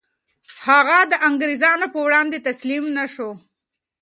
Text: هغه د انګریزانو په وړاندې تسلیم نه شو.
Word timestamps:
هغه 0.67 0.97
د 1.11 1.13
انګریزانو 1.27 1.85
په 1.93 1.99
وړاندې 2.05 2.37
تسلیم 2.47 2.85
نه 2.97 3.05
شو. 3.13 3.29